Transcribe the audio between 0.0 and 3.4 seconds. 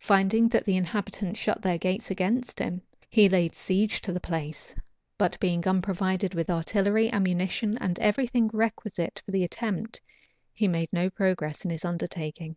Finding that the inhabitants shut their gates against him, he